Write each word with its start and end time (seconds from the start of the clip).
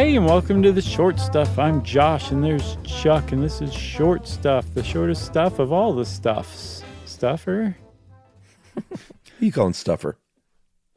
Hey, 0.00 0.16
and 0.16 0.24
welcome 0.24 0.62
to 0.62 0.72
the 0.72 0.80
short 0.80 1.20
stuff. 1.20 1.58
I'm 1.58 1.82
Josh, 1.82 2.30
and 2.30 2.42
there's 2.42 2.78
Chuck, 2.84 3.32
and 3.32 3.42
this 3.42 3.60
is 3.60 3.70
short 3.70 4.26
stuff, 4.26 4.64
the 4.72 4.82
shortest 4.82 5.26
stuff 5.26 5.58
of 5.58 5.74
all 5.74 5.92
the 5.92 6.06
stuffs. 6.06 6.82
Stuffer? 7.04 7.76
Who 8.88 8.96
you 9.44 9.52
calling 9.52 9.74
stuffer? 9.74 10.16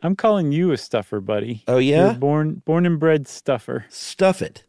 I'm 0.02 0.16
calling 0.16 0.54
you 0.54 0.72
a 0.72 0.78
stuffer, 0.78 1.20
buddy. 1.20 1.66
Oh 1.68 1.80
yeah, 1.80 2.12
You're 2.12 2.14
born 2.14 2.62
born 2.64 2.86
and 2.86 2.98
bred 2.98 3.28
stuffer. 3.28 3.84
stuff 3.90 4.42
it. 4.42 4.64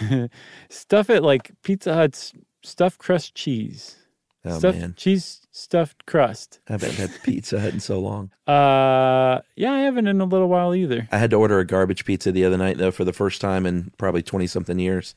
Stuff 0.68 1.10
it 1.10 1.24
like 1.24 1.50
Pizza 1.64 1.92
Hut's 1.92 2.32
stuffed 2.62 2.98
crust 3.00 3.34
cheese. 3.34 3.96
Oh 4.44 4.58
stuffed 4.58 4.78
man, 4.78 4.94
cheese 4.96 5.46
stuffed 5.50 6.06
crust. 6.06 6.60
I 6.68 6.72
haven't 6.72 6.94
had 6.94 7.10
Pizza 7.22 7.60
Hut 7.60 7.74
in 7.74 7.80
so 7.80 7.98
long. 8.00 8.30
Uh, 8.50 9.42
yeah, 9.54 9.72
I 9.72 9.80
haven't 9.80 10.08
in 10.08 10.20
a 10.20 10.24
little 10.24 10.48
while 10.48 10.74
either. 10.74 11.06
I 11.12 11.18
had 11.18 11.30
to 11.30 11.36
order 11.36 11.60
a 11.60 11.64
garbage 11.64 12.04
pizza 12.04 12.32
the 12.32 12.44
other 12.44 12.56
night 12.56 12.78
though 12.78 12.90
for 12.90 13.04
the 13.04 13.12
first 13.12 13.40
time 13.40 13.64
in 13.64 13.92
probably 13.96 14.22
twenty 14.22 14.48
something 14.48 14.78
years. 14.80 15.14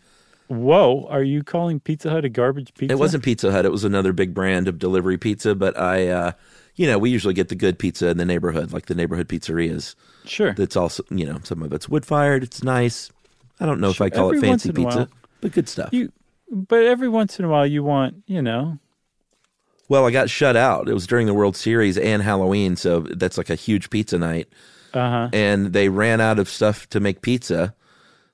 Whoa, 0.50 1.08
are 1.10 1.24
you 1.24 1.42
calling 1.42 1.80
Pizza 1.80 2.12
Hut 2.12 2.26
a 2.26 2.30
garbage 2.30 2.74
pizza? 2.76 2.94
It 2.94 3.00
wasn't 3.00 3.24
Pizza 3.24 3.52
Hut; 3.52 3.66
it 3.66 3.72
was 3.72 3.84
another 3.84 4.14
big 4.14 4.36
brand 4.36 4.68
of 4.68 4.78
delivery 4.78 5.18
pizza. 5.18 5.56
But 5.56 5.80
I, 5.80 6.10
uh, 6.10 6.32
you 6.76 6.86
know, 6.86 7.00
we 7.00 7.10
usually 7.10 7.34
get 7.34 7.50
the 7.50 7.56
good 7.56 7.80
pizza 7.80 8.10
in 8.10 8.18
the 8.18 8.26
neighborhood, 8.26 8.72
like 8.72 8.86
the 8.86 8.94
neighborhood 8.96 9.28
pizzerias. 9.30 9.96
Sure. 10.26 10.54
That's 10.54 10.76
also, 10.76 11.04
you 11.10 11.26
know, 11.26 11.40
some 11.44 11.64
of 11.64 11.74
it's 11.74 11.90
wood 11.90 12.06
fired. 12.06 12.44
It's 12.44 12.62
nice. 12.62 13.10
I 13.60 13.66
don't 13.66 13.80
know 13.80 13.90
if 13.90 14.00
I 14.02 14.12
call 14.12 14.28
Every 14.28 14.40
it 14.40 14.42
fancy 14.42 14.72
pizza, 14.72 14.98
while. 14.98 15.08
but 15.42 15.54
good 15.54 15.70
stuff. 15.70 15.90
You, 15.92 16.12
but 16.52 16.84
every 16.84 17.10
once 17.10 17.40
in 17.40 17.46
a 17.46 17.50
while, 17.50 17.66
you 17.66 17.84
want, 17.84 18.18
you 18.28 18.42
know, 18.42 18.78
well, 19.90 20.06
I 20.06 20.12
got 20.12 20.30
shut 20.30 20.56
out. 20.56 20.88
It 20.90 20.94
was 20.94 21.08
during 21.08 21.28
the 21.28 21.34
World 21.34 21.56
Series 21.56 21.98
and 21.98 22.22
Halloween, 22.22 22.76
so 22.76 23.02
that's 23.02 23.38
like 23.38 23.50
a 23.50 23.56
huge 23.56 23.90
pizza 23.90 24.18
night. 24.18 24.48
uh 24.94 25.10
huh. 25.10 25.30
and 25.34 25.74
they 25.74 25.90
ran 25.90 26.22
out 26.22 26.40
of 26.40 26.48
stuff 26.50 26.88
to 26.90 27.00
make 27.00 27.22
pizza, 27.22 27.76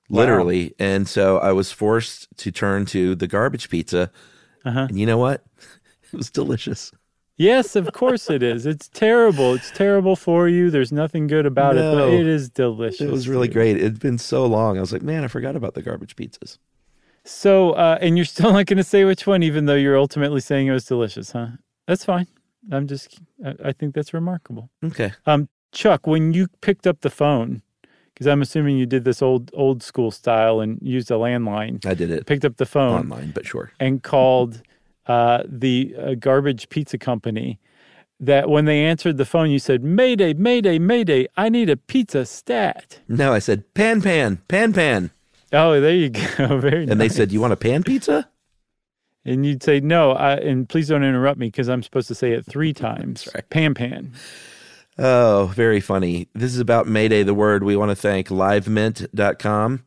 literally. 0.10 0.74
And 0.80 1.08
so 1.08 1.38
I 1.40 1.52
was 1.54 1.72
forced 1.72 2.28
to 2.38 2.52
turn 2.52 2.86
to 2.88 3.16
the 3.16 3.28
garbage 3.28 3.70
pizza. 3.70 4.12
Uh-huh. 4.66 4.88
And 4.90 5.00
you 5.00 5.06
know 5.06 5.18
what? 5.18 5.44
It 6.12 6.18
was 6.18 6.32
delicious. 6.32 6.92
Yes, 7.38 7.76
of 7.76 7.94
course 7.94 8.30
it 8.32 8.42
is. 8.44 8.66
It's 8.66 8.90
terrible. 8.90 9.54
It's 9.54 9.72
terrible 9.72 10.16
for 10.16 10.50
you. 10.50 10.72
There's 10.72 10.92
nothing 10.92 11.28
good 11.28 11.46
about 11.46 11.78
it, 11.78 11.86
but 11.94 12.10
it 12.10 12.26
is 12.28 12.50
delicious. 12.50 13.02
It 13.02 13.12
was 13.12 13.30
really 13.30 13.48
dude. 13.48 13.54
great. 13.54 13.78
It'd 13.78 14.00
been 14.00 14.18
so 14.18 14.46
long. 14.46 14.78
I 14.78 14.82
was 14.82 14.92
like, 14.92 15.04
man, 15.04 15.24
I 15.24 15.28
forgot 15.28 15.56
about 15.56 15.76
the 15.76 15.82
garbage 15.84 16.16
pizzas. 16.16 16.58
So, 17.24 17.72
uh, 17.72 17.98
and 18.02 18.18
you're 18.18 18.26
still 18.26 18.54
not 18.54 18.66
going 18.66 18.78
to 18.78 18.84
say 18.84 19.04
which 19.06 19.28
one, 19.28 19.44
even 19.44 19.66
though 19.66 19.76
you're 19.76 19.98
ultimately 19.98 20.42
saying 20.42 20.68
it 20.68 20.72
was 20.72 20.86
delicious, 20.86 21.32
huh? 21.32 21.48
That's 21.88 22.06
fine. 22.06 22.28
I'm 22.72 22.88
just, 22.88 23.20
I, 23.64 23.72
think 23.72 23.96
that's 23.96 24.14
remarkable. 24.14 24.70
Okay. 24.84 25.12
Um, 25.26 25.50
Chuck, 25.72 26.06
when 26.06 26.34
you 26.34 26.48
picked 26.62 26.86
up 26.86 27.02
the 27.02 27.10
phone, 27.10 27.62
because 28.14 28.28
I'm 28.28 28.42
assuming 28.42 28.78
you 28.78 28.86
did 28.86 29.06
this 29.06 29.22
old 29.22 29.50
old 29.54 29.82
school 29.82 30.12
style 30.12 30.60
and 30.60 30.78
used 30.82 31.10
a 31.10 31.14
landline, 31.14 31.86
I 31.86 31.94
did 31.94 32.12
it 32.12 32.26
picked 32.26 32.44
up 32.44 32.58
the 32.58 32.66
phone 32.66 33.00
online, 33.00 33.32
but 33.32 33.46
sure. 33.46 33.72
and 33.80 34.04
called 34.04 34.62
uh, 35.08 35.44
the 35.48 35.96
uh, 35.98 36.14
garbage 36.16 36.70
pizza 36.70 36.98
company. 36.98 37.60
That 38.22 38.50
when 38.50 38.66
they 38.66 38.84
answered 38.84 39.16
the 39.16 39.24
phone, 39.24 39.50
you 39.50 39.60
said, 39.60 39.82
"Mayday, 39.82 40.34
Mayday, 40.34 40.78
Mayday! 40.78 41.28
I 41.38 41.48
need 41.48 41.70
a 41.70 41.78
pizza 41.78 42.26
stat." 42.26 43.00
No, 43.08 43.32
I 43.32 43.40
said, 43.40 43.74
pan, 43.74 44.02
pan, 44.02 44.42
pan, 44.50 44.74
pan. 44.74 45.12
Oh, 45.52 45.80
there 45.82 45.96
you 45.96 46.10
go. 46.10 46.22
Very 46.60 46.86
nice. 46.86 46.92
And 46.92 47.02
they 47.02 47.10
said, 47.10 47.30
Do 47.30 47.34
you 47.34 47.42
want 47.42 47.54
a 47.54 47.58
pan 47.58 47.84
pizza? 47.84 48.30
and 49.26 49.46
you'd 49.46 49.62
say 49.62 49.80
no, 49.80 50.12
I, 50.14 50.36
and 50.36 50.68
please 50.68 50.88
don't 50.88 51.04
interrupt 51.04 51.38
me 51.40 51.48
because 51.48 51.68
I'm 51.70 51.84
supposed 51.84 52.08
to 52.08 52.16
say 52.16 52.32
it 52.32 52.46
three 52.46 52.74
times. 52.88 53.28
right. 53.34 53.48
Pan 53.50 53.74
pan. 53.74 54.14
Oh, 54.98 55.52
very 55.54 55.80
funny. 55.80 56.28
This 56.34 56.54
is 56.54 56.60
about 56.60 56.88
Mayday, 56.88 57.24
the 57.24 57.34
word. 57.34 57.64
We 57.64 57.76
want 57.78 57.90
to 57.90 57.96
thank 57.96 58.28
livemint.com, 58.30 59.86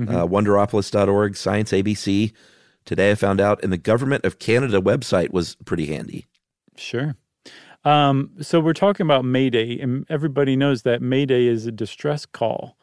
uh, 0.00 0.26
wonderopolis.org, 0.26 1.36
Science 1.36 1.72
ABC. 1.72 2.32
Today 2.84 3.10
I 3.10 3.14
found 3.14 3.40
out, 3.40 3.62
and 3.62 3.72
the 3.72 3.78
Government 3.78 4.24
of 4.24 4.38
Canada 4.38 4.80
website 4.80 5.30
was 5.30 5.54
pretty 5.64 5.86
handy. 5.86 6.26
Sure. 6.76 7.16
Um, 7.84 8.32
so 8.42 8.60
we're 8.60 8.72
talking 8.74 9.06
about 9.06 9.24
Mayday, 9.24 9.78
and 9.80 10.04
everybody 10.10 10.56
knows 10.56 10.82
that 10.82 11.00
Mayday 11.00 11.46
is 11.46 11.64
a 11.66 11.72
distress 11.72 12.26
call. 12.26 12.76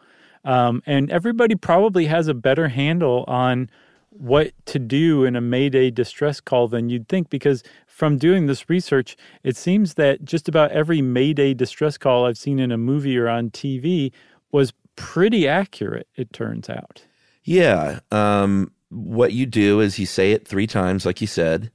Um, 0.47 0.81
and 0.85 1.11
everybody 1.11 1.55
probably 1.55 2.05
has 2.05 2.29
a 2.29 2.33
better 2.33 2.69
handle 2.69 3.25
on 3.27 3.69
what 4.11 4.53
to 4.67 4.79
do 4.79 5.25
in 5.25 5.35
a 5.35 5.41
Mayday 5.41 5.91
distress 5.91 6.39
call 6.39 6.69
than 6.69 6.89
you'd 6.89 7.09
think, 7.09 7.29
because 7.29 7.63
from 7.85 8.17
doing 8.17 8.47
this 8.47 8.69
research, 8.69 9.17
it 9.43 9.57
seems 9.57 9.95
that 9.95 10.23
just 10.23 10.47
about 10.47 10.71
every 10.71 11.01
Mayday 11.01 11.53
distress 11.53 11.97
call 11.97 12.25
I've 12.25 12.37
seen 12.37 12.59
in 12.59 12.71
a 12.71 12.77
movie 12.77 13.17
or 13.17 13.27
on 13.27 13.49
TV 13.49 14.13
was 14.49 14.71
pretty 14.95 15.49
accurate, 15.49 16.07
it 16.15 16.31
turns 16.31 16.69
out. 16.69 17.03
Yeah. 17.43 17.99
Um, 18.09 18.71
what 18.89 19.33
you 19.33 19.45
do 19.45 19.81
is 19.81 19.99
you 19.99 20.05
say 20.05 20.31
it 20.31 20.47
three 20.47 20.65
times, 20.65 21.05
like 21.05 21.19
you 21.19 21.27
said. 21.27 21.71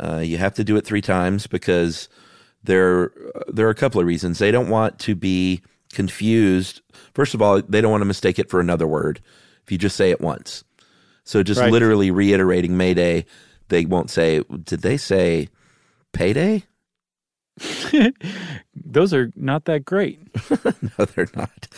Uh, 0.00 0.18
you 0.18 0.38
have 0.38 0.54
to 0.54 0.64
do 0.64 0.76
it 0.76 0.86
three 0.86 1.02
times 1.02 1.48
because 1.48 2.08
there 2.62 3.10
there 3.48 3.66
are 3.66 3.70
a 3.70 3.74
couple 3.74 4.00
of 4.00 4.06
reasons. 4.06 4.38
They 4.38 4.52
don't 4.52 4.68
want 4.68 4.98
to 5.00 5.16
be 5.16 5.60
confused. 5.92 6.80
First 7.14 7.34
of 7.34 7.42
all, 7.42 7.60
they 7.62 7.80
don't 7.80 7.90
want 7.90 8.02
to 8.02 8.06
mistake 8.06 8.38
it 8.38 8.50
for 8.50 8.60
another 8.60 8.86
word. 8.86 9.20
If 9.64 9.72
you 9.72 9.78
just 9.78 9.96
say 9.96 10.10
it 10.10 10.20
once, 10.20 10.64
so 11.24 11.42
just 11.42 11.60
Right. 11.60 11.70
literally 11.72 12.10
reiterating 12.10 12.76
Mayday, 12.76 13.24
they 13.68 13.84
won't 13.86 14.10
say. 14.10 14.42
Did 14.64 14.82
they 14.82 14.96
say 14.96 15.48
payday? 16.12 16.64
Those 18.74 19.12
are 19.12 19.30
not 19.36 19.64
that 19.66 19.84
great. 19.84 20.20
No, 20.98 21.04
they're 21.04 21.28
not. 21.36 21.68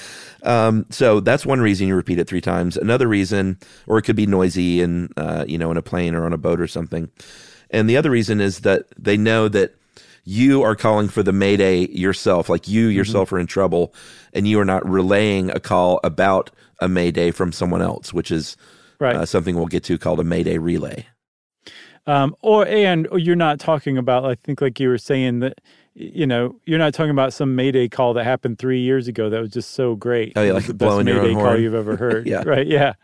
Um, 0.43 0.87
so 0.91 1.21
that's 1.21 1.45
one 1.45 1.61
reason 1.61 1.87
you 1.89 1.95
repeat 1.95 2.19
it 2.19 2.29
three 2.29 2.41
times. 2.41 2.77
Another 2.77 3.07
reason, 3.09 3.59
or 3.87 3.99
it 3.99 4.03
could 4.03 4.17
be 4.17 4.27
noisy 4.27 4.81
and 4.81 5.13
uh, 5.17 5.45
you 5.47 5.59
know 5.59 5.71
in 5.71 5.77
a 5.77 5.83
plane 5.83 6.15
or 6.15 6.25
on 6.25 6.33
a 6.33 6.39
boat 6.39 6.61
or 6.61 6.67
something. 6.67 7.11
And 7.71 7.89
the 7.89 7.97
other 7.97 8.11
reason 8.11 8.41
is 8.41 8.61
that 8.61 8.87
they 8.99 9.17
know 9.17 9.49
that 9.49 9.75
you 10.25 10.63
are 10.63 10.77
calling 10.77 11.09
for 11.09 11.23
the 11.23 11.33
mayday 11.33 11.89
yourself, 11.89 12.49
like 12.49 12.69
you 12.69 12.87
yourself 12.87 13.33
are 13.33 13.39
in 13.39 13.47
trouble, 13.47 13.95
and 14.33 14.47
you 14.47 14.61
are 14.61 14.65
not 14.65 14.89
relaying 14.89 15.51
a 15.51 15.59
call 15.61 15.99
about 16.05 16.51
a 16.81 16.89
mayday 16.89 17.31
from 17.31 17.53
someone 17.53 17.83
else, 17.83 18.13
which 18.15 18.31
is 18.31 18.57
Right. 19.01 19.17
uh, 19.17 19.27
something 19.27 19.57
we'll 19.57 19.67
get 19.67 19.83
to 19.85 19.99
called 19.99 20.21
a 20.21 20.25
mayday 20.25 20.59
relay. 20.59 21.07
um, 22.07 22.35
or 22.43 22.67
and 22.67 23.07
you're 23.15 23.37
not 23.37 23.61
talking 23.61 23.97
about 23.99 24.25
i 24.25 24.35
think 24.35 24.61
like 24.61 24.81
you 24.81 24.89
were 24.89 24.99
saying 24.99 25.39
that 25.41 25.61
you 25.95 26.27
know 26.27 26.57
you're 26.65 26.79
not 26.79 26.95
talking 26.95 27.11
about 27.11 27.33
some 27.33 27.55
mayday 27.55 27.89
call 27.89 28.15
that 28.15 28.25
happened 28.25 28.59
three 28.59 28.81
years 28.81 29.09
ago 29.09 29.29
that 29.31 29.41
was 29.41 29.51
just 29.51 29.73
so 29.73 29.95
great. 29.95 30.33
Oh, 30.37 30.43
yeah, 30.43 30.53
like 30.53 30.67
the 30.67 30.75
best 30.75 30.89
blowing 30.89 31.07
your 31.07 31.19
own 31.19 31.23
mayday 31.23 31.35
call 31.35 31.59
you've 31.59 31.75
ever 31.75 31.97
heard. 32.05 32.27
Yeah. 32.27 32.43
right 32.45 32.67
yeah. 32.67 32.95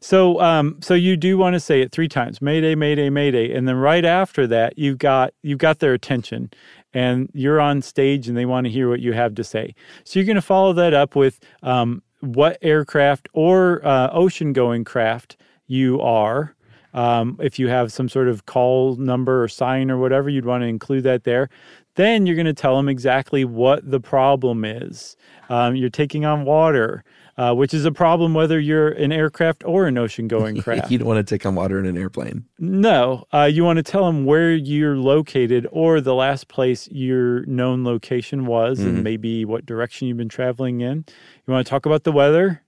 So 0.00 0.40
um 0.40 0.78
so 0.80 0.94
you 0.94 1.16
do 1.16 1.36
want 1.36 1.54
to 1.54 1.60
say 1.60 1.80
it 1.80 1.92
three 1.92 2.08
times 2.08 2.40
mayday 2.40 2.74
mayday 2.74 3.10
mayday 3.10 3.52
and 3.54 3.66
then 3.66 3.76
right 3.76 4.04
after 4.04 4.46
that 4.46 4.78
you've 4.78 4.98
got 4.98 5.34
you've 5.42 5.58
got 5.58 5.80
their 5.80 5.94
attention 5.94 6.50
and 6.94 7.28
you're 7.34 7.60
on 7.60 7.82
stage 7.82 8.28
and 8.28 8.36
they 8.36 8.46
want 8.46 8.66
to 8.66 8.70
hear 8.70 8.88
what 8.88 9.00
you 9.00 9.12
have 9.12 9.34
to 9.34 9.44
say. 9.44 9.74
So 10.04 10.18
you're 10.18 10.26
going 10.26 10.36
to 10.36 10.42
follow 10.42 10.72
that 10.74 10.94
up 10.94 11.16
with 11.16 11.40
um 11.62 12.02
what 12.20 12.58
aircraft 12.62 13.28
or 13.32 13.84
uh, 13.86 14.10
ocean 14.12 14.52
going 14.52 14.84
craft 14.84 15.36
you 15.66 16.00
are. 16.00 16.54
Um, 16.94 17.38
if 17.40 17.58
you 17.58 17.68
have 17.68 17.92
some 17.92 18.08
sort 18.08 18.28
of 18.28 18.46
call 18.46 18.96
number 18.96 19.42
or 19.42 19.48
sign 19.48 19.90
or 19.90 19.98
whatever, 19.98 20.28
you'd 20.28 20.46
want 20.46 20.62
to 20.62 20.66
include 20.66 21.04
that 21.04 21.24
there. 21.24 21.48
Then 21.98 22.26
you're 22.26 22.36
going 22.36 22.46
to 22.46 22.54
tell 22.54 22.76
them 22.76 22.88
exactly 22.88 23.44
what 23.44 23.90
the 23.90 23.98
problem 23.98 24.64
is. 24.64 25.16
Um, 25.48 25.74
you're 25.74 25.90
taking 25.90 26.24
on 26.24 26.44
water, 26.44 27.02
uh, 27.36 27.54
which 27.54 27.74
is 27.74 27.84
a 27.84 27.90
problem 27.90 28.34
whether 28.34 28.60
you're 28.60 28.90
an 28.90 29.10
aircraft 29.10 29.64
or 29.66 29.88
an 29.88 29.98
ocean 29.98 30.28
going 30.28 30.62
craft. 30.62 30.92
you 30.92 30.98
don't 30.98 31.08
want 31.08 31.26
to 31.26 31.28
take 31.28 31.44
on 31.44 31.56
water 31.56 31.76
in 31.76 31.86
an 31.86 31.98
airplane. 31.98 32.44
No, 32.60 33.24
uh, 33.34 33.50
you 33.52 33.64
want 33.64 33.78
to 33.78 33.82
tell 33.82 34.06
them 34.06 34.24
where 34.24 34.52
you're 34.54 34.96
located 34.96 35.66
or 35.72 36.00
the 36.00 36.14
last 36.14 36.46
place 36.46 36.86
your 36.92 37.44
known 37.46 37.82
location 37.82 38.46
was 38.46 38.78
and 38.78 39.02
maybe 39.02 39.44
what 39.44 39.66
direction 39.66 40.06
you've 40.06 40.18
been 40.18 40.28
traveling 40.28 40.80
in. 40.80 41.04
You 41.48 41.52
want 41.52 41.66
to 41.66 41.70
talk 41.70 41.84
about 41.84 42.04
the 42.04 42.12
weather, 42.12 42.62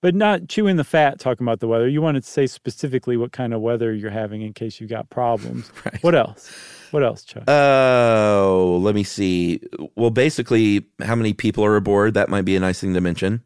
but 0.00 0.14
not 0.14 0.48
chewing 0.48 0.76
the 0.76 0.84
fat 0.84 1.18
talking 1.18 1.44
about 1.44 1.58
the 1.58 1.66
weather. 1.66 1.88
You 1.88 2.02
want 2.02 2.18
to 2.18 2.22
say 2.22 2.46
specifically 2.46 3.16
what 3.16 3.32
kind 3.32 3.52
of 3.52 3.60
weather 3.60 3.92
you're 3.92 4.10
having 4.12 4.42
in 4.42 4.52
case 4.52 4.80
you've 4.80 4.90
got 4.90 5.10
problems. 5.10 5.72
Right. 5.84 6.00
What 6.04 6.14
else? 6.14 6.52
What 6.90 7.02
else, 7.02 7.24
Chuck? 7.24 7.44
Oh, 7.48 8.78
let 8.82 8.94
me 8.94 9.02
see. 9.02 9.60
Well, 9.96 10.10
basically, 10.10 10.86
how 11.02 11.14
many 11.14 11.32
people 11.32 11.64
are 11.64 11.76
aboard? 11.76 12.14
That 12.14 12.28
might 12.28 12.44
be 12.44 12.56
a 12.56 12.60
nice 12.60 12.80
thing 12.80 12.94
to 12.94 13.00
mention. 13.00 13.42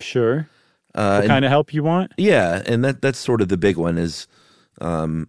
sure. 0.00 0.48
Uh, 0.94 1.18
What 1.22 1.26
kind 1.28 1.44
of 1.44 1.50
help 1.50 1.74
you 1.74 1.82
want? 1.82 2.12
Yeah, 2.16 2.62
and 2.66 2.84
that 2.84 3.02
that's 3.02 3.18
sort 3.18 3.40
of 3.42 3.48
the 3.48 3.56
big 3.56 3.76
one 3.76 3.98
is, 3.98 4.28
um, 4.80 5.28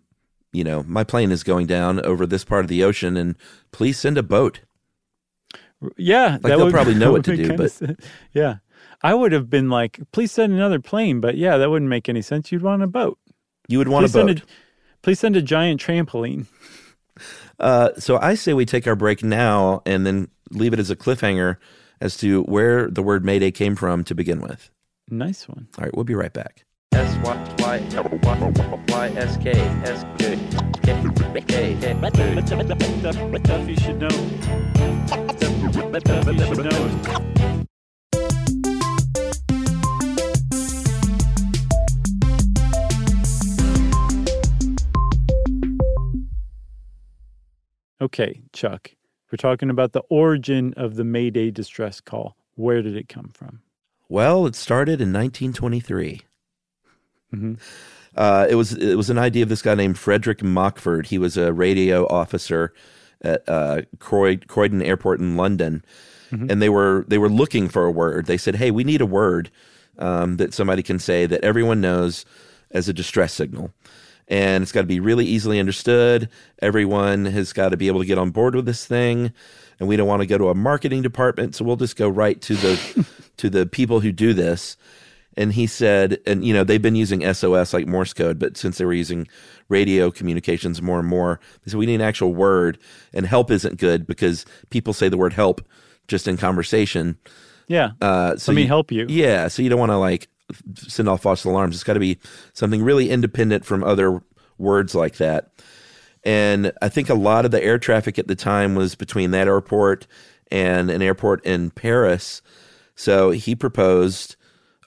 you 0.53 0.63
know, 0.63 0.83
my 0.87 1.03
plane 1.03 1.31
is 1.31 1.41
going 1.41 1.65
down 1.65 1.99
over 2.05 2.27
this 2.27 2.45
part 2.45 2.63
of 2.63 2.67
the 2.69 2.83
ocean, 2.83 3.17
and 3.17 3.35
please 3.71 3.97
send 3.97 4.17
a 4.19 4.23
boat. 4.23 4.59
Yeah, 5.97 6.33
like 6.33 6.43
they'll 6.43 6.69
probably 6.71 6.93
know 6.93 7.11
what 7.11 7.25
to 7.25 7.35
do, 7.35 7.57
but- 7.57 7.99
yeah, 8.33 8.57
I 9.01 9.15
would 9.15 9.31
have 9.31 9.49
been 9.49 9.69
like, 9.71 9.99
please 10.11 10.31
send 10.31 10.53
another 10.53 10.79
plane, 10.79 11.19
but 11.19 11.35
yeah, 11.35 11.57
that 11.57 11.69
wouldn't 11.71 11.89
make 11.89 12.07
any 12.09 12.21
sense. 12.21 12.51
You'd 12.51 12.61
want 12.61 12.83
a 12.83 12.87
boat. 12.87 13.17
You 13.67 13.79
would 13.79 13.87
want 13.87 14.03
please 14.05 14.15
a 14.15 14.23
boat. 14.23 14.39
A, 14.41 14.43
please 15.01 15.19
send 15.19 15.35
a 15.35 15.41
giant 15.41 15.81
trampoline. 15.81 16.45
Uh, 17.59 17.89
so 17.97 18.17
I 18.17 18.35
say 18.35 18.53
we 18.53 18.65
take 18.65 18.87
our 18.87 18.95
break 18.95 19.23
now 19.23 19.81
and 19.85 20.05
then 20.05 20.29
leave 20.51 20.73
it 20.73 20.79
as 20.79 20.89
a 20.89 20.95
cliffhanger 20.95 21.57
as 22.01 22.17
to 22.17 22.43
where 22.43 22.89
the 22.89 23.01
word 23.01 23.25
Mayday 23.25 23.51
came 23.51 23.75
from 23.75 24.03
to 24.03 24.15
begin 24.15 24.41
with. 24.41 24.69
Nice 25.09 25.47
one. 25.47 25.67
All 25.77 25.83
right, 25.83 25.95
we'll 25.95 26.03
be 26.03 26.15
right 26.15 26.33
back. 26.33 26.65
S 26.93 27.17
Y 27.23 27.55
Y 27.59 27.81
Y 28.89 29.07
S 29.17 29.37
K 29.37 29.51
S 29.51 30.05
K 30.17 30.39
K 30.83 31.41
K 31.41 31.75
Stuff 33.43 33.69
you 33.69 33.75
should 33.77 33.99
know. 33.99 34.09
Stuff 35.99 36.27
you 36.27 36.39
should 36.39 36.65
know. 36.65 37.65
Okay, 48.05 48.39
Chuck, 48.53 48.91
we're 49.31 49.37
talking 49.37 49.71
about 49.71 49.93
the 49.93 50.03
origin 50.11 50.75
of 50.77 50.95
the 50.95 51.03
Mayday 51.03 51.49
distress 51.49 51.99
call. 51.99 52.35
Where 52.53 52.83
did 52.83 52.95
it 52.95 53.09
come 53.09 53.31
from? 53.33 53.61
Well, 54.09 54.45
it 54.45 54.53
started 54.55 55.01
in 55.01 55.11
1923. 55.11 56.21
Mhm. 57.33 57.57
Uh, 58.15 58.45
it 58.47 58.53
was 58.53 58.73
it 58.73 58.95
was 58.95 59.09
an 59.09 59.17
idea 59.17 59.41
of 59.41 59.49
this 59.49 59.63
guy 59.63 59.73
named 59.73 59.97
Frederick 59.97 60.43
Mockford. 60.43 61.07
He 61.07 61.17
was 61.17 61.35
a 61.35 61.51
radio 61.51 62.05
officer 62.07 62.73
at 63.23 63.41
uh, 63.49 63.81
Croy, 63.97 64.37
Croydon 64.37 64.83
Airport 64.83 65.19
in 65.19 65.35
London, 65.35 65.83
and 66.31 66.61
they 66.61 66.69
were 66.69 67.05
they 67.07 67.17
were 67.17 67.27
looking 67.27 67.67
for 67.69 67.85
a 67.85 67.91
word. 67.91 68.27
They 68.27 68.37
said, 68.37 68.57
"Hey, 68.57 68.69
we 68.69 68.83
need 68.83 69.01
a 69.01 69.05
word 69.07 69.49
um, 69.97 70.37
that 70.37 70.53
somebody 70.53 70.83
can 70.83 70.99
say 70.99 71.25
that 71.25 71.43
everyone 71.43 71.81
knows 71.81 72.23
as 72.69 72.87
a 72.87 72.93
distress 72.93 73.33
signal." 73.33 73.73
And 74.27 74.63
it's 74.63 74.71
got 74.71 74.81
to 74.81 74.87
be 74.87 74.99
really 74.99 75.25
easily 75.25 75.59
understood. 75.59 76.29
Everyone 76.61 77.25
has 77.25 77.53
got 77.53 77.69
to 77.69 77.77
be 77.77 77.87
able 77.87 77.99
to 77.99 78.05
get 78.07 78.17
on 78.17 78.31
board 78.31 78.55
with 78.55 78.65
this 78.65 78.85
thing, 78.85 79.31
and 79.79 79.87
we 79.87 79.95
don't 79.97 80.07
want 80.07 80.21
to 80.21 80.25
go 80.25 80.37
to 80.37 80.49
a 80.49 80.55
marketing 80.55 81.03
department, 81.03 81.53
so 81.55 81.63
we'll 81.63 81.75
just 81.75 81.95
go 81.95 82.09
right 82.09 82.41
to 82.41 82.55
the 82.55 83.07
to 83.37 83.49
the 83.49 83.65
people 83.67 83.99
who 83.99 84.11
do 84.11 84.33
this 84.33 84.77
and 85.37 85.51
he 85.51 85.67
said 85.67 86.17
and 86.25 86.45
you 86.45 86.53
know 86.53 86.63
they've 86.63 86.81
been 86.81 86.95
using 86.95 87.21
sos 87.33 87.73
like 87.73 87.85
morse 87.85 88.13
code 88.13 88.39
but 88.39 88.55
since 88.55 88.77
they 88.77 88.85
were 88.85 88.93
using 88.93 89.27
radio 89.67 90.09
communications 90.09 90.81
more 90.81 90.97
and 90.99 91.09
more 91.09 91.41
they 91.65 91.69
said 91.71 91.77
we 91.77 91.85
need 91.85 91.95
an 91.95 91.99
actual 92.01 92.33
word 92.33 92.77
and 93.13 93.25
help 93.25 93.51
isn't 93.51 93.77
good 93.77 94.07
because 94.07 94.45
people 94.69 94.93
say 94.93 95.09
the 95.09 95.17
word 95.17 95.33
help 95.33 95.59
just 96.07 96.25
in 96.29 96.37
conversation 96.37 97.17
Yeah. 97.67 97.89
uh, 97.99 98.37
so 98.37 98.53
Let 98.53 98.55
me 98.55 98.61
you- 98.61 98.67
help 98.69 98.93
you. 98.93 99.05
yeah 99.09 99.49
so 99.49 99.61
you 99.61 99.67
don't 99.67 99.79
want 99.79 99.91
to 99.91 99.97
like 99.97 100.29
send 100.75 101.09
off 101.09 101.21
false 101.21 101.43
alarms 101.43 101.75
it's 101.75 101.83
got 101.83 101.93
to 101.93 101.99
be 101.99 102.17
something 102.53 102.83
really 102.83 103.09
independent 103.09 103.65
from 103.65 103.83
other 103.83 104.21
words 104.57 104.93
like 104.93 105.17
that 105.17 105.51
and 106.23 106.71
i 106.81 106.89
think 106.89 107.09
a 107.09 107.15
lot 107.15 107.45
of 107.45 107.51
the 107.51 107.63
air 107.63 107.79
traffic 107.79 108.19
at 108.19 108.27
the 108.27 108.35
time 108.35 108.75
was 108.75 108.95
between 108.95 109.31
that 109.31 109.47
airport 109.47 110.05
and 110.51 110.89
an 110.91 111.01
airport 111.01 111.43
in 111.45 111.71
paris 111.71 112.41
so 112.95 113.31
he 113.31 113.55
proposed 113.55 114.35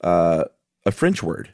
uh, 0.05 0.45
a 0.87 0.93
french 0.93 1.23
word 1.23 1.51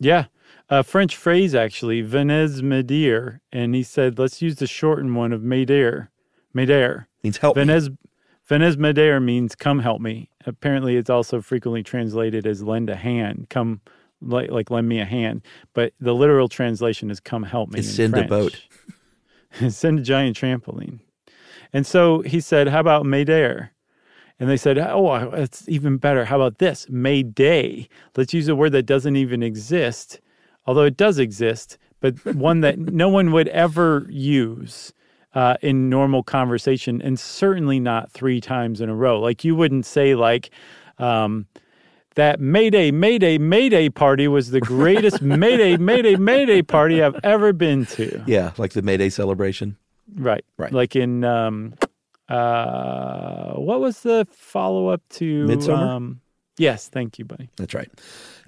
Yeah. 0.00 0.26
A 0.68 0.82
French 0.82 1.16
phrase, 1.16 1.54
actually, 1.54 2.02
venez 2.02 2.60
m'aider. 2.60 3.40
And 3.52 3.74
he 3.74 3.82
said, 3.82 4.18
let's 4.18 4.42
use 4.42 4.56
the 4.56 4.66
shortened 4.66 5.14
one 5.14 5.32
of 5.32 5.40
m'aider. 5.42 6.08
M'aider. 6.54 7.06
means 7.22 7.38
help 7.38 7.56
me. 7.56 7.62
Venez 8.46 8.76
m'aider 8.76 9.22
means 9.22 9.54
come 9.54 9.80
help 9.80 10.00
me. 10.00 10.30
Apparently, 10.46 10.96
it's 10.96 11.10
also 11.10 11.40
frequently 11.40 11.82
translated 11.82 12.46
as 12.46 12.62
lend 12.62 12.88
a 12.88 12.94
hand. 12.94 13.46
Come, 13.50 13.80
like, 14.20 14.50
like 14.50 14.70
lend 14.70 14.88
me 14.88 15.00
a 15.00 15.04
hand. 15.04 15.42
But 15.74 15.92
the 16.00 16.14
literal 16.14 16.48
translation 16.48 17.10
is 17.10 17.18
come 17.18 17.42
help 17.42 17.70
me. 17.70 17.82
Send 17.82 18.16
a 18.16 18.24
boat. 18.24 18.62
send 19.68 19.98
a 19.98 20.02
giant 20.02 20.36
trampoline. 20.36 21.00
And 21.72 21.84
so 21.86 22.20
he 22.20 22.40
said, 22.40 22.68
How 22.68 22.80
about 22.80 23.04
Mayday? 23.04 23.68
And 24.38 24.48
they 24.48 24.56
said, 24.56 24.78
Oh, 24.78 25.14
it's 25.32 25.68
even 25.68 25.96
better. 25.96 26.26
How 26.26 26.36
about 26.36 26.58
this? 26.58 26.86
Mayday. 26.88 27.88
Let's 28.16 28.32
use 28.32 28.46
a 28.48 28.54
word 28.54 28.70
that 28.72 28.84
doesn't 28.84 29.16
even 29.16 29.42
exist, 29.42 30.20
although 30.66 30.82
it 30.82 30.96
does 30.96 31.18
exist, 31.18 31.78
but 32.00 32.24
one 32.36 32.60
that 32.60 32.78
no 32.78 33.08
one 33.08 33.32
would 33.32 33.48
ever 33.48 34.06
use. 34.08 34.92
Uh, 35.36 35.54
in 35.60 35.90
normal 35.90 36.22
conversation, 36.22 37.02
and 37.02 37.20
certainly 37.20 37.78
not 37.78 38.10
three 38.10 38.40
times 38.40 38.80
in 38.80 38.88
a 38.88 38.94
row. 38.94 39.20
Like 39.20 39.44
you 39.44 39.54
wouldn't 39.54 39.84
say, 39.84 40.14
like, 40.14 40.48
um, 40.98 41.46
that 42.14 42.40
Mayday, 42.40 42.90
Mayday, 42.90 43.36
Mayday 43.36 43.90
party 43.90 44.28
was 44.28 44.50
the 44.50 44.60
greatest 44.60 45.20
Mayday, 45.44 45.76
Mayday, 45.76 46.16
Mayday 46.16 46.62
party 46.62 47.02
I've 47.02 47.20
ever 47.22 47.52
been 47.52 47.84
to. 47.86 48.24
yeah 48.26 48.52
like 48.56 48.72
the 48.72 48.80
Mayday 48.82 49.10
celebration 49.10 49.76
Right. 50.14 50.44
Right. 50.56 50.72
Like 50.72 50.96
in 50.96 51.22
um 51.24 51.74
uh 52.28 53.52
what 53.54 53.80
was 53.80 54.00
the 54.00 54.26
follow 54.32 54.88
up 54.88 55.02
to 55.10 55.46
Midsommar? 55.46 55.88
Um 55.88 56.20
yes, 56.58 56.88
thank 56.88 57.18
you, 57.18 57.24
buddy. 57.24 57.50
That's 57.56 57.74
right. 57.74 57.90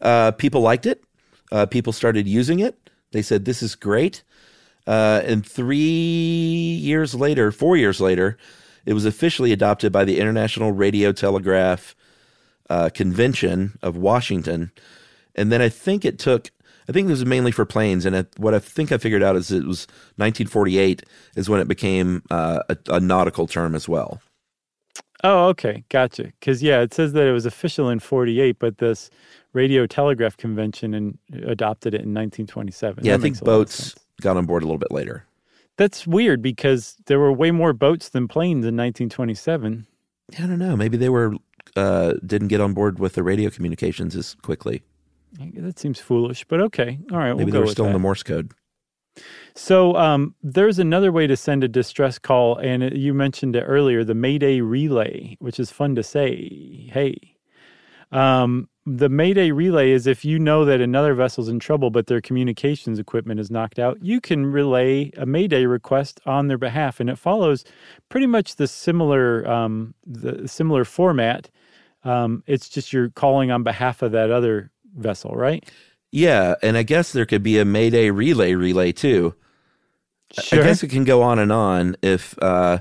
Uh, 0.00 0.30
people 0.32 0.60
liked 0.62 0.86
it. 0.86 1.04
Uh, 1.52 1.66
people 1.66 1.92
started 1.92 2.26
using 2.26 2.60
it. 2.60 2.78
They 3.12 3.22
said, 3.22 3.44
This 3.44 3.62
is 3.62 3.74
great. 3.74 4.22
Uh, 4.88 5.20
and 5.26 5.44
three 5.46 5.76
years 5.76 7.14
later, 7.14 7.52
four 7.52 7.76
years 7.76 8.00
later, 8.00 8.38
it 8.86 8.94
was 8.94 9.04
officially 9.04 9.52
adopted 9.52 9.92
by 9.92 10.02
the 10.02 10.18
International 10.18 10.72
Radio 10.72 11.12
Telegraph 11.12 11.94
uh, 12.70 12.88
Convention 12.88 13.78
of 13.82 13.98
Washington. 13.98 14.72
And 15.34 15.52
then 15.52 15.60
I 15.60 15.68
think 15.68 16.06
it 16.06 16.18
took, 16.18 16.50
I 16.88 16.92
think 16.92 17.08
this 17.08 17.18
was 17.18 17.26
mainly 17.26 17.52
for 17.52 17.66
planes. 17.66 18.06
And 18.06 18.16
it, 18.16 18.28
what 18.38 18.54
I 18.54 18.60
think 18.60 18.90
I 18.90 18.96
figured 18.96 19.22
out 19.22 19.36
is 19.36 19.52
it 19.52 19.66
was 19.66 19.86
1948 20.16 21.02
is 21.36 21.50
when 21.50 21.60
it 21.60 21.68
became 21.68 22.22
uh, 22.30 22.62
a, 22.70 22.78
a 22.88 22.98
nautical 22.98 23.46
term 23.46 23.74
as 23.74 23.90
well. 23.90 24.22
Oh, 25.22 25.48
okay. 25.48 25.84
Gotcha. 25.90 26.32
Cuz 26.40 26.62
yeah, 26.62 26.80
it 26.80 26.94
says 26.94 27.12
that 27.12 27.26
it 27.26 27.32
was 27.32 27.44
official 27.44 27.90
in 27.90 27.98
48, 27.98 28.58
but 28.58 28.78
this 28.78 29.10
radio 29.52 29.86
telegraph 29.86 30.38
convention 30.38 30.94
and 30.94 31.18
adopted 31.44 31.92
it 31.92 32.02
in 32.02 32.14
1927. 32.14 33.04
Yeah, 33.04 33.12
That 33.12 33.18
I 33.18 33.22
think 33.22 33.34
makes 33.34 33.40
a 33.42 33.44
lot 33.44 33.52
of 33.52 33.58
boats. 33.66 33.94
Got 34.20 34.36
on 34.36 34.46
board 34.46 34.62
a 34.62 34.66
little 34.66 34.78
bit 34.78 34.92
later. 34.92 35.24
That's 35.76 36.06
weird 36.06 36.42
because 36.42 36.96
there 37.06 37.20
were 37.20 37.32
way 37.32 37.50
more 37.50 37.72
boats 37.72 38.08
than 38.08 38.26
planes 38.26 38.64
in 38.64 38.76
1927. 38.76 39.86
I 40.36 40.40
don't 40.40 40.58
know. 40.58 40.76
Maybe 40.76 40.96
they 40.96 41.08
were 41.08 41.34
uh, 41.76 42.14
didn't 42.26 42.48
get 42.48 42.60
on 42.60 42.74
board 42.74 42.98
with 42.98 43.14
the 43.14 43.22
radio 43.22 43.50
communications 43.50 44.16
as 44.16 44.34
quickly. 44.42 44.82
That 45.54 45.78
seems 45.78 46.00
foolish, 46.00 46.44
but 46.44 46.60
okay. 46.60 46.98
All 47.12 47.18
right, 47.18 47.28
we'll 47.28 47.38
Maybe 47.38 47.52
they 47.52 47.58
were 47.58 47.66
still 47.66 47.86
in 47.86 47.92
the 47.92 47.98
Morse 47.98 48.22
code. 48.22 48.52
So 49.54 49.96
um, 49.96 50.34
there's 50.42 50.78
another 50.78 51.12
way 51.12 51.26
to 51.26 51.36
send 51.36 51.64
a 51.64 51.68
distress 51.68 52.18
call, 52.18 52.56
and 52.56 52.82
it, 52.82 52.94
you 52.94 53.12
mentioned 53.12 53.56
it 53.56 53.62
earlier, 53.62 54.04
the 54.04 54.14
Mayday 54.14 54.60
relay, 54.60 55.36
which 55.40 55.58
is 55.60 55.70
fun 55.70 55.94
to 55.96 56.02
say. 56.02 56.88
Hey, 56.92 57.16
um, 58.12 58.68
the 58.96 59.08
Mayday 59.08 59.50
relay 59.50 59.90
is 59.90 60.06
if 60.06 60.24
you 60.24 60.38
know 60.38 60.64
that 60.64 60.80
another 60.80 61.14
vessel's 61.14 61.48
in 61.48 61.58
trouble, 61.58 61.90
but 61.90 62.06
their 62.06 62.20
communications 62.20 62.98
equipment 62.98 63.38
is 63.38 63.50
knocked 63.50 63.78
out, 63.78 64.02
you 64.02 64.20
can 64.20 64.46
relay 64.46 65.10
a 65.16 65.26
Mayday 65.26 65.66
request 65.66 66.20
on 66.24 66.48
their 66.48 66.58
behalf, 66.58 66.98
and 66.98 67.10
it 67.10 67.18
follows 67.18 67.64
pretty 68.08 68.26
much 68.26 68.56
the 68.56 68.66
similar 68.66 69.48
um, 69.48 69.94
the 70.06 70.48
similar 70.48 70.84
format. 70.84 71.50
Um, 72.04 72.42
it's 72.46 72.68
just 72.68 72.92
you're 72.92 73.10
calling 73.10 73.50
on 73.50 73.62
behalf 73.62 74.00
of 74.02 74.12
that 74.12 74.30
other 74.30 74.70
vessel, 74.96 75.32
right? 75.32 75.68
Yeah, 76.10 76.54
and 76.62 76.76
I 76.78 76.82
guess 76.82 77.12
there 77.12 77.26
could 77.26 77.42
be 77.42 77.58
a 77.58 77.64
Mayday 77.64 78.10
relay 78.10 78.54
relay 78.54 78.92
too. 78.92 79.34
Sure. 80.32 80.60
I 80.60 80.64
guess 80.64 80.82
it 80.82 80.88
can 80.88 81.04
go 81.04 81.22
on 81.22 81.38
and 81.38 81.52
on 81.52 81.96
if 82.02 82.40
uh, 82.42 82.78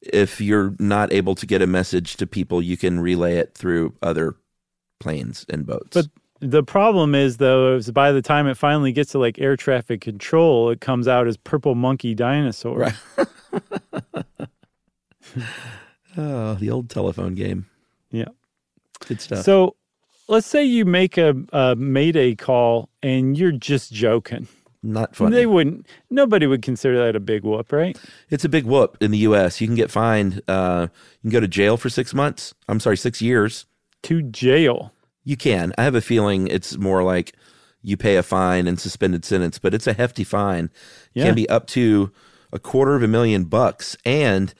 if 0.00 0.40
you're 0.40 0.74
not 0.78 1.12
able 1.12 1.34
to 1.34 1.46
get 1.46 1.60
a 1.60 1.66
message 1.66 2.16
to 2.16 2.26
people, 2.26 2.62
you 2.62 2.76
can 2.76 3.00
relay 3.00 3.36
it 3.36 3.54
through 3.54 3.94
other 4.02 4.36
planes 4.98 5.46
and 5.48 5.66
boats. 5.66 5.90
But 5.92 6.06
the 6.40 6.62
problem 6.62 7.14
is, 7.14 7.38
though, 7.38 7.76
is 7.76 7.90
by 7.90 8.12
the 8.12 8.22
time 8.22 8.46
it 8.46 8.56
finally 8.56 8.92
gets 8.92 9.12
to 9.12 9.18
like 9.18 9.38
air 9.38 9.56
traffic 9.56 10.00
control, 10.00 10.70
it 10.70 10.80
comes 10.80 11.08
out 11.08 11.26
as 11.26 11.36
purple 11.36 11.74
monkey 11.74 12.14
dinosaur. 12.14 12.78
Right. 12.78 12.94
oh, 16.16 16.54
the 16.54 16.70
old 16.70 16.90
telephone 16.90 17.34
game. 17.34 17.66
Yeah. 18.10 18.28
Good 19.06 19.20
stuff. 19.20 19.44
So 19.44 19.76
let's 20.28 20.46
say 20.46 20.64
you 20.64 20.84
make 20.84 21.16
a, 21.18 21.34
a 21.52 21.76
Mayday 21.76 22.34
call 22.34 22.88
and 23.02 23.36
you're 23.36 23.52
just 23.52 23.92
joking. 23.92 24.48
not 24.82 25.16
funny. 25.16 25.34
They 25.36 25.46
wouldn't. 25.46 25.86
Nobody 26.10 26.46
would 26.46 26.62
consider 26.62 26.98
that 27.04 27.16
a 27.16 27.20
big 27.20 27.42
whoop, 27.42 27.72
right? 27.72 27.98
It's 28.30 28.44
a 28.44 28.48
big 28.48 28.64
whoop 28.64 28.96
in 29.00 29.10
the 29.10 29.18
U.S. 29.18 29.60
You 29.60 29.66
can 29.66 29.76
get 29.76 29.90
fined. 29.90 30.42
Uh, 30.48 30.88
you 31.22 31.30
can 31.30 31.30
go 31.30 31.40
to 31.40 31.48
jail 31.48 31.76
for 31.76 31.88
six 31.88 32.14
months. 32.14 32.54
I'm 32.68 32.80
sorry, 32.80 32.96
six 32.96 33.20
years. 33.20 33.66
To 34.04 34.22
jail. 34.22 34.92
You 35.24 35.36
can. 35.36 35.72
I 35.76 35.84
have 35.84 35.94
a 35.94 36.00
feeling 36.00 36.46
it's 36.48 36.76
more 36.76 37.02
like 37.02 37.34
you 37.82 37.96
pay 37.96 38.16
a 38.16 38.22
fine 38.22 38.66
and 38.66 38.78
suspended 38.78 39.24
sentence, 39.24 39.58
but 39.58 39.74
it's 39.74 39.86
a 39.86 39.92
hefty 39.92 40.24
fine. 40.24 40.66
It 40.66 40.70
Yeah. 41.20 41.24
can 41.26 41.34
be 41.34 41.48
up 41.48 41.66
to 41.68 42.12
a 42.52 42.58
quarter 42.58 42.94
of 42.94 43.02
a 43.02 43.08
million 43.08 43.44
bucks, 43.44 43.96
and 44.04 44.54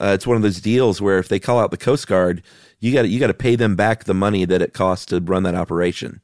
uh, 0.00 0.12
it's 0.14 0.26
one 0.26 0.36
of 0.36 0.42
those 0.42 0.60
deals 0.60 1.00
where 1.02 1.18
if 1.18 1.28
they 1.28 1.38
call 1.38 1.58
out 1.58 1.70
the 1.70 1.76
Coast 1.76 2.06
Guard, 2.06 2.42
you 2.78 2.92
got 2.92 3.08
you 3.10 3.20
got 3.20 3.26
to 3.26 3.34
pay 3.34 3.56
them 3.56 3.76
back 3.76 4.04
the 4.04 4.14
money 4.14 4.46
that 4.46 4.62
it 4.62 4.72
costs 4.72 5.04
to 5.06 5.20
run 5.20 5.42
that 5.42 5.54
operation. 5.54 6.22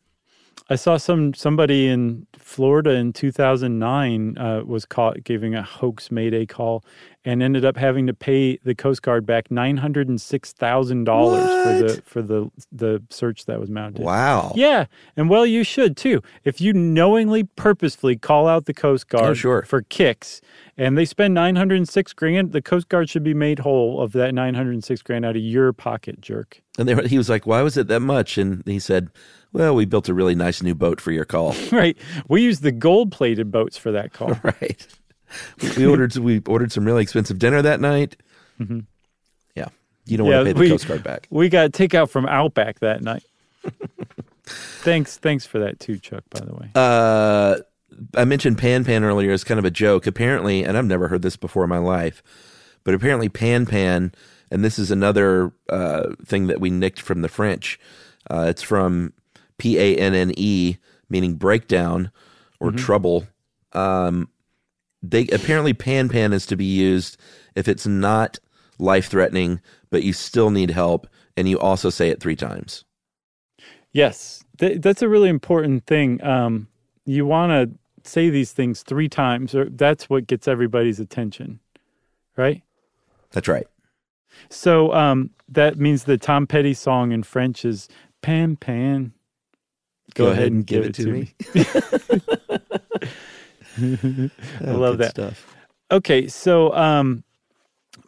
I 0.70 0.74
saw 0.76 0.96
some 0.96 1.34
somebody 1.34 1.86
in 1.86 2.26
Florida 2.36 2.90
in 2.92 3.12
2009 3.12 4.36
uh, 4.38 4.62
was 4.64 4.84
caught 4.86 5.22
giving 5.24 5.54
a 5.54 5.62
hoax 5.62 6.10
Mayday 6.10 6.46
call, 6.46 6.84
and 7.26 7.42
ended 7.42 7.64
up 7.64 7.76
having 7.76 8.06
to 8.06 8.14
pay 8.14 8.56
the 8.64 8.74
Coast 8.74 9.02
Guard 9.02 9.26
back 9.26 9.50
nine 9.50 9.76
hundred 9.76 10.08
and 10.08 10.18
six 10.18 10.52
thousand 10.52 11.04
dollars 11.04 11.42
for 11.44 11.82
the 11.82 12.02
for 12.06 12.22
the 12.22 12.50
the 12.72 13.02
search 13.10 13.44
that 13.44 13.60
was 13.60 13.68
mounted. 13.68 14.02
Wow. 14.02 14.52
Yeah, 14.54 14.86
and 15.16 15.28
well, 15.28 15.44
you 15.44 15.62
should 15.64 15.96
too. 15.96 16.22
If 16.44 16.60
you 16.60 16.72
knowingly, 16.72 17.44
purposefully 17.44 18.16
call 18.16 18.46
out 18.48 18.64
the 18.64 18.72
Coast 18.74 19.08
Guard 19.08 19.24
Oh, 19.30 19.34
sure. 19.34 19.62
for 19.62 19.82
kicks, 19.82 20.40
and 20.78 20.96
they 20.96 21.04
spend 21.04 21.34
nine 21.34 21.56
hundred 21.56 21.76
and 21.76 21.88
six 21.88 22.12
grand, 22.14 22.52
the 22.52 22.62
Coast 22.62 22.88
Guard 22.88 23.10
should 23.10 23.24
be 23.24 23.34
made 23.34 23.58
whole 23.58 24.00
of 24.00 24.12
that 24.12 24.32
nine 24.32 24.54
hundred 24.54 24.72
and 24.74 24.84
six 24.84 25.02
grand 25.02 25.24
out 25.26 25.36
of 25.36 25.42
your 25.42 25.72
pocket, 25.72 26.20
jerk. 26.20 26.62
And 26.78 26.88
they 26.88 26.94
were, 26.94 27.02
he 27.02 27.18
was 27.18 27.28
like, 27.28 27.46
"Why 27.46 27.62
was 27.62 27.76
it 27.76 27.88
that 27.88 28.00
much?" 28.00 28.38
And 28.38 28.62
he 28.66 28.78
said, 28.78 29.08
"Well, 29.52 29.74
we 29.74 29.84
built 29.84 30.08
a 30.08 30.14
really 30.14 30.34
nice 30.36 30.62
new 30.62 30.74
boat 30.76 31.00
for 31.00 31.10
your 31.10 31.24
call." 31.24 31.56
right? 31.72 31.96
We 32.28 32.42
used 32.42 32.62
the 32.62 32.70
gold-plated 32.72 33.50
boats 33.50 33.76
for 33.76 33.90
that 33.92 34.12
call. 34.12 34.38
right. 34.44 34.86
We- 35.62 35.70
We 35.78 35.86
ordered 35.86 36.16
we 36.16 36.40
ordered 36.46 36.72
some 36.72 36.84
really 36.84 37.02
expensive 37.02 37.38
dinner 37.38 37.62
that 37.62 37.80
night. 37.80 38.16
Yeah, 38.58 39.68
you 40.06 40.16
don't 40.16 40.26
Yeah, 40.26 40.36
want 40.36 40.40
to 40.40 40.44
pay 40.44 40.52
the 40.54 40.60
we- 40.60 40.68
Coast 40.70 40.88
Guard 40.88 41.02
back. 41.02 41.26
We 41.30 41.48
got 41.48 41.72
takeout 41.72 42.10
from 42.10 42.26
Outback 42.26 42.78
that 42.80 43.02
night. 43.02 43.24
thanks, 44.46 45.16
thanks 45.18 45.44
for 45.46 45.58
that 45.60 45.80
too, 45.80 45.98
Chuck. 45.98 46.24
By 46.30 46.40
the 46.40 46.54
way, 46.54 46.70
Uh, 46.74 47.56
I 48.14 48.24
mentioned 48.24 48.58
Pan 48.58 48.84
Pan 48.84 49.04
earlier 49.04 49.32
as 49.32 49.44
kind 49.44 49.58
of 49.58 49.64
a 49.64 49.70
joke. 49.70 50.06
Apparently, 50.06 50.64
and 50.64 50.76
I've 50.76 50.84
never 50.86 51.08
heard 51.08 51.22
this 51.22 51.36
before 51.36 51.64
in 51.64 51.70
my 51.70 51.78
life, 51.78 52.22
but 52.84 52.94
apparently 52.94 53.28
Pan 53.28 53.66
Pan, 53.66 54.12
and 54.50 54.64
this 54.64 54.78
is 54.78 54.90
another 54.90 55.52
uh, 55.68 56.14
thing 56.24 56.46
that 56.46 56.60
we 56.60 56.70
nicked 56.70 57.00
from 57.00 57.22
the 57.22 57.28
French. 57.28 57.78
Uh, 58.30 58.46
it's 58.48 58.62
from 58.62 59.12
P 59.58 59.78
A 59.78 59.96
N 59.96 60.14
N 60.14 60.32
E, 60.36 60.76
meaning 61.08 61.34
breakdown 61.34 62.10
or 62.60 62.70
trouble. 62.72 63.26
Um, 63.72 64.28
they 65.10 65.26
apparently 65.28 65.72
Pan 65.72 66.08
Pan 66.08 66.32
is 66.32 66.46
to 66.46 66.56
be 66.56 66.64
used 66.64 67.16
if 67.54 67.68
it's 67.68 67.86
not 67.86 68.38
life 68.78 69.08
threatening, 69.08 69.60
but 69.90 70.02
you 70.02 70.12
still 70.12 70.50
need 70.50 70.70
help, 70.70 71.06
and 71.36 71.48
you 71.48 71.58
also 71.58 71.90
say 71.90 72.10
it 72.10 72.20
three 72.20 72.36
times. 72.36 72.84
yes, 73.92 74.44
th- 74.58 74.80
that's 74.80 75.02
a 75.02 75.08
really 75.08 75.28
important 75.28 75.86
thing. 75.86 76.22
Um, 76.22 76.68
you 77.04 77.24
want 77.24 77.50
to 77.50 78.08
say 78.08 78.30
these 78.30 78.52
things 78.52 78.82
three 78.82 79.08
times, 79.08 79.54
or 79.54 79.66
that's 79.70 80.10
what 80.10 80.26
gets 80.26 80.48
everybody's 80.48 81.00
attention, 81.00 81.60
right? 82.36 82.62
That's 83.30 83.48
right. 83.48 83.66
So 84.50 84.92
um, 84.92 85.30
that 85.48 85.78
means 85.78 86.04
the 86.04 86.18
Tom 86.18 86.46
Petty 86.46 86.74
song 86.74 87.12
in 87.12 87.22
French 87.22 87.64
is 87.64 87.88
"Pan 88.22 88.56
Pan." 88.56 89.12
Go, 90.14 90.28
ahead 90.28 90.52
and 90.52 90.66
give, 90.66 90.84
it, 90.84 90.94
to 90.94 91.10
me. 91.10 91.34
I 93.78 94.70
love 94.70 94.98
that. 94.98 95.10
stuff. 95.10 95.54
Okay, 95.90 96.26
so 96.28 96.74
um, 96.74 97.22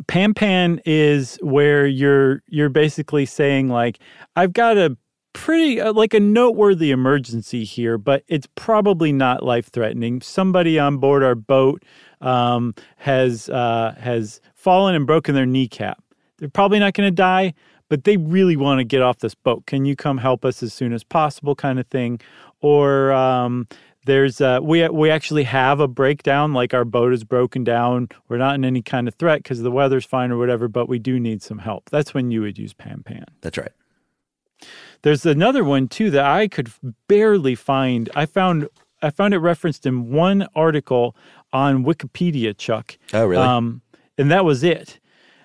Pan 0.07 0.35
Pan 0.35 0.81
is 0.85 1.39
where 1.43 1.87
you're 1.87 2.43
you're 2.49 2.69
basically 2.69 3.27
saying 3.27 3.69
like 3.69 3.99
I've 4.37 4.53
got 4.53 4.77
a 4.77 4.97
pretty 5.33 5.81
uh, 5.81 5.93
like 5.93 6.15
a 6.15 6.21
noteworthy 6.21 6.91
emergency 6.91 7.65
here, 7.65 7.99
but 7.99 8.25
it's 8.29 8.49
probably 8.55 9.13
not 9.13 9.43
life 9.43 9.71
threatening. 9.71 10.21
Somebody 10.21 10.79
on 10.79 10.99
board 10.99 11.23
our 11.23 11.35
boat 11.35 11.85
um, 12.21 12.75
has 12.97 13.49
uh, 13.49 13.95
has 13.99 14.41
fallen 14.55 14.95
and 14.95 15.07
broken 15.07 15.35
their 15.35 15.47
kneecap. 15.47 16.03
They're 16.39 16.49
probably 16.49 16.79
not 16.79 16.95
going 16.95 17.07
to 17.07 17.15
die, 17.15 17.55
but 17.89 18.05
they 18.05 18.17
really 18.17 18.57
want 18.57 18.79
to 18.79 18.85
get 18.85 19.03
off 19.03 19.19
this 19.19 19.35
boat. 19.35 19.67
Can 19.67 19.85
you 19.85 19.97
come 19.97 20.19
help 20.19 20.45
us 20.45 20.63
as 20.63 20.73
soon 20.73 20.93
as 20.93 21.05
possible, 21.05 21.55
kind 21.55 21.79
of 21.79 21.87
thing? 21.87 22.21
Or 22.61 23.13
um, 23.13 23.69
there's 24.09 24.41
uh, 24.41 24.59
we 24.63 24.89
we 24.89 25.11
actually 25.11 25.45
have 25.45 25.81
a 25.81 25.87
breakdown, 25.87 26.55
like 26.55 26.73
our 26.73 26.87
boat 26.87 27.13
is 27.13 27.25
broken 27.25 27.63
down. 27.63 28.09
We're 28.29 28.39
not 28.39 28.55
in 28.55 28.65
any 28.65 28.81
kind 28.81 29.07
of 29.07 29.15
threat 29.15 29.43
because 29.43 29.61
the 29.61 29.71
weather's 29.71 30.07
fine 30.07 30.33
or 30.33 30.39
whatever, 30.39 30.67
but 30.67 30.89
we 30.89 30.99
do 30.99 31.21
need 31.21 31.43
some 31.43 31.59
help. 31.59 31.91
That's 31.91 32.15
when 32.15 32.31
you 32.31 32.41
would 32.41 32.59
use 32.59 32.73
Pan 32.73 33.03
Pan. 33.05 33.27
That's 33.43 33.59
right. 33.59 33.73
There's 35.03 35.27
another 35.27 35.63
one 35.63 35.89
too 35.89 36.11
that 36.11 36.25
I 36.25 36.49
could 36.49 36.73
barely 37.07 37.55
find. 37.55 38.09
I 38.17 38.25
found 38.25 38.69
I 39.03 39.11
found 39.11 39.35
it 39.35 39.39
referenced 39.39 39.85
in 39.85 40.11
one 40.11 40.49
article 40.57 41.15
on 41.53 41.85
Wikipedia, 41.85 42.57
Chuck. 42.57 42.97
Oh, 43.13 43.27
really? 43.27 43.43
Um, 43.43 43.83
and 44.17 44.31
that 44.31 44.45
was 44.45 44.65
it. 44.65 45.01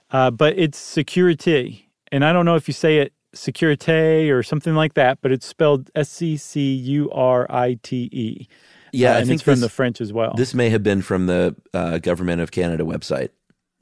Uh, 0.09 0.31
but 0.31 0.57
it's 0.57 0.77
security, 0.77 1.89
and 2.13 2.23
I 2.23 2.31
don't 2.31 2.45
know 2.45 2.55
if 2.55 2.69
you 2.69 2.73
say 2.73 2.99
it 2.99 3.11
securite 3.33 4.29
or 4.31 4.43
something 4.43 4.75
like 4.75 4.93
that, 4.93 5.19
but 5.21 5.31
it's 5.31 5.45
spelled 5.45 5.89
S 5.95 6.09
C 6.09 6.37
C 6.37 6.73
U 6.73 7.09
R 7.11 7.45
I 7.49 7.77
T 7.83 8.09
E. 8.11 8.47
Yeah, 8.91 9.11
Uh, 9.11 9.13
I 9.13 9.17
and 9.19 9.27
think 9.27 9.35
it's 9.35 9.43
from 9.43 9.51
this- 9.55 9.61
the 9.61 9.69
French 9.69 10.01
as 10.01 10.13
well. 10.13 10.33
This 10.35 10.53
may 10.53 10.69
have 10.69 10.83
been 10.83 11.01
from 11.01 11.25
the 11.25 11.55
uh, 11.73 11.97
Government 11.97 12.41
of 12.41 12.51
Canada 12.51 12.83
website, 12.83 13.29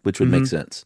which 0.04 0.20
would 0.20 0.30
Mm-hmm. 0.30 0.40
make 0.40 0.48
sense. 0.48 0.86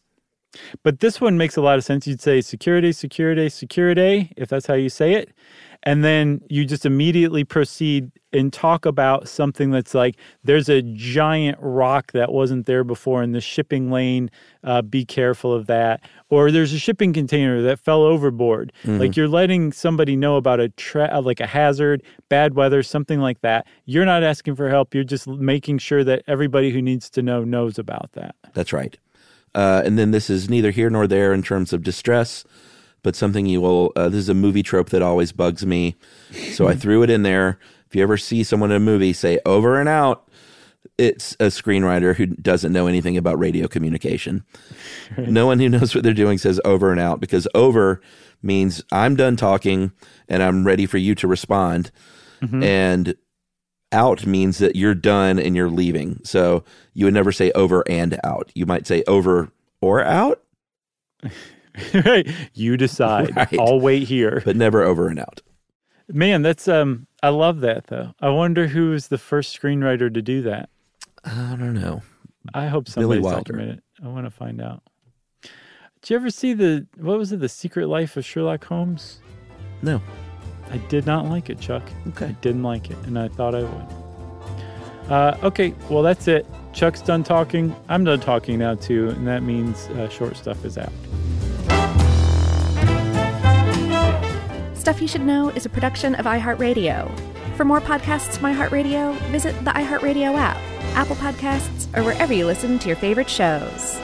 But 0.82 1.00
this 1.00 1.20
one 1.20 1.38
makes 1.38 1.56
a 1.56 1.62
lot 1.62 1.78
of 1.78 1.84
sense. 1.84 2.06
You'd 2.06 2.20
say 2.20 2.40
security, 2.40 2.92
security, 2.92 3.48
security, 3.48 4.32
if 4.36 4.48
that's 4.48 4.66
how 4.66 4.74
you 4.74 4.88
say 4.88 5.14
it. 5.14 5.30
And 5.82 6.02
then 6.02 6.40
you 6.48 6.64
just 6.64 6.84
immediately 6.84 7.44
proceed 7.44 8.10
and 8.32 8.52
talk 8.52 8.84
about 8.84 9.28
something 9.28 9.70
that's 9.70 9.94
like 9.94 10.16
there's 10.42 10.68
a 10.68 10.82
giant 10.82 11.56
rock 11.60 12.10
that 12.12 12.32
wasn't 12.32 12.66
there 12.66 12.82
before 12.82 13.22
in 13.22 13.30
the 13.32 13.40
shipping 13.40 13.90
lane. 13.90 14.28
Uh, 14.64 14.82
be 14.82 15.04
careful 15.04 15.52
of 15.52 15.66
that. 15.68 16.00
Or 16.28 16.50
there's 16.50 16.72
a 16.72 16.78
shipping 16.78 17.12
container 17.12 17.62
that 17.62 17.78
fell 17.78 18.02
overboard. 18.02 18.72
Like 18.98 19.16
you're 19.16 19.28
letting 19.28 19.70
somebody 19.72 20.16
know 20.16 20.36
about 20.36 20.58
a 20.58 20.70
tra- 20.70 21.20
like 21.20 21.38
a 21.38 21.46
hazard, 21.46 22.02
bad 22.28 22.54
weather, 22.54 22.82
something 22.82 23.20
like 23.20 23.42
that. 23.42 23.66
You're 23.84 24.06
not 24.06 24.24
asking 24.24 24.56
for 24.56 24.68
help. 24.68 24.92
You're 24.92 25.04
just 25.04 25.28
making 25.28 25.78
sure 25.78 26.02
that 26.02 26.22
everybody 26.26 26.70
who 26.70 26.82
needs 26.82 27.08
to 27.10 27.22
know 27.22 27.44
knows 27.44 27.78
about 27.78 28.10
that. 28.14 28.34
That's 28.54 28.72
right. 28.72 28.98
Uh, 29.56 29.82
and 29.86 29.98
then 29.98 30.10
this 30.10 30.28
is 30.28 30.50
neither 30.50 30.70
here 30.70 30.90
nor 30.90 31.06
there 31.06 31.32
in 31.32 31.42
terms 31.42 31.72
of 31.72 31.82
distress, 31.82 32.44
but 33.02 33.16
something 33.16 33.46
you 33.46 33.60
will. 33.60 33.90
Uh, 33.96 34.08
this 34.10 34.18
is 34.18 34.28
a 34.28 34.34
movie 34.34 34.62
trope 34.62 34.90
that 34.90 35.00
always 35.00 35.32
bugs 35.32 35.64
me, 35.64 35.96
so 36.52 36.68
I 36.68 36.74
threw 36.74 37.02
it 37.02 37.08
in 37.10 37.22
there. 37.22 37.58
If 37.88 37.96
you 37.96 38.02
ever 38.02 38.18
see 38.18 38.42
someone 38.44 38.70
in 38.70 38.76
a 38.76 38.80
movie 38.80 39.14
say 39.14 39.38
"over 39.46 39.80
and 39.80 39.88
out," 39.88 40.28
it's 40.98 41.32
a 41.40 41.46
screenwriter 41.46 42.14
who 42.16 42.26
doesn't 42.26 42.72
know 42.72 42.86
anything 42.86 43.16
about 43.16 43.38
radio 43.38 43.66
communication. 43.66 44.44
No 45.16 45.46
one 45.46 45.58
who 45.58 45.68
knows 45.70 45.94
what 45.94 46.04
they're 46.04 46.12
doing 46.12 46.36
says 46.36 46.60
"over 46.64 46.90
and 46.90 47.00
out" 47.00 47.20
because 47.20 47.48
"over" 47.54 48.02
means 48.42 48.82
I'm 48.92 49.16
done 49.16 49.36
talking 49.36 49.92
and 50.28 50.42
I'm 50.42 50.66
ready 50.66 50.84
for 50.84 50.98
you 50.98 51.14
to 51.14 51.26
respond, 51.26 51.90
and 52.62 53.14
out 53.92 54.26
means 54.26 54.58
that 54.58 54.76
you're 54.76 54.94
done 54.94 55.38
and 55.38 55.54
you're 55.56 55.70
leaving. 55.70 56.20
So 56.24 56.64
you 56.94 57.04
would 57.06 57.14
never 57.14 57.32
say 57.32 57.52
over 57.52 57.84
and 57.88 58.18
out. 58.24 58.50
You 58.54 58.66
might 58.66 58.86
say 58.86 59.02
over 59.06 59.50
or 59.80 60.02
out, 60.02 60.42
right. 62.04 62.28
You 62.54 62.76
decide. 62.76 63.32
Right. 63.36 63.58
I'll 63.58 63.80
wait 63.80 64.04
here. 64.08 64.42
but 64.44 64.56
never 64.56 64.82
over 64.82 65.08
and 65.08 65.18
out. 65.18 65.42
Man, 66.08 66.42
that's 66.42 66.68
um 66.68 67.06
I 67.22 67.30
love 67.30 67.60
that 67.60 67.88
though. 67.88 68.12
I 68.20 68.30
wonder 68.30 68.68
who 68.68 68.90
was 68.90 69.08
the 69.08 69.18
first 69.18 69.58
screenwriter 69.60 70.12
to 70.12 70.22
do 70.22 70.42
that. 70.42 70.68
I 71.24 71.56
don't 71.58 71.74
know. 71.74 72.02
I 72.54 72.66
hope 72.68 72.88
somebody's 72.88 73.24
documented 73.24 73.78
it. 73.78 73.84
I 74.04 74.08
want 74.08 74.26
to 74.26 74.30
find 74.30 74.60
out. 74.60 74.82
Did 75.42 76.10
you 76.10 76.16
ever 76.16 76.30
see 76.30 76.52
the 76.54 76.86
what 76.96 77.18
was 77.18 77.32
it, 77.32 77.40
The 77.40 77.48
Secret 77.48 77.88
Life 77.88 78.16
of 78.16 78.24
Sherlock 78.24 78.64
Holmes? 78.64 79.20
No. 79.82 80.00
I 80.70 80.78
did 80.88 81.06
not 81.06 81.26
like 81.26 81.50
it, 81.50 81.60
Chuck. 81.60 81.82
I 82.20 82.32
didn't 82.40 82.62
like 82.62 82.90
it, 82.90 82.96
and 83.04 83.18
I 83.18 83.28
thought 83.28 83.54
I 83.54 83.62
would. 83.62 85.10
Uh, 85.10 85.38
okay, 85.44 85.72
well 85.88 86.02
that's 86.02 86.26
it. 86.28 86.46
Chuck's 86.72 87.00
done 87.00 87.22
talking. 87.22 87.74
I'm 87.88 88.04
done 88.04 88.20
talking 88.20 88.58
now 88.58 88.74
too, 88.74 89.10
and 89.10 89.26
that 89.26 89.42
means 89.42 89.86
uh, 89.88 90.08
short 90.08 90.36
stuff 90.36 90.64
is 90.64 90.76
out. 90.76 90.92
Stuff 94.76 95.00
You 95.00 95.08
Should 95.08 95.22
Know 95.22 95.48
is 95.50 95.66
a 95.66 95.68
production 95.68 96.14
of 96.16 96.26
iHeartRadio. 96.26 97.10
For 97.56 97.64
more 97.64 97.80
podcasts 97.80 98.36
from 98.36 98.54
iHeartRadio, 98.54 99.18
visit 99.30 99.52
the 99.64 99.70
iHeartRadio 99.70 100.36
app, 100.36 100.58
Apple 100.94 101.16
Podcasts, 101.16 101.88
or 101.96 102.04
wherever 102.04 102.32
you 102.32 102.46
listen 102.46 102.78
to 102.80 102.86
your 102.88 102.96
favorite 102.96 103.30
shows. 103.30 103.98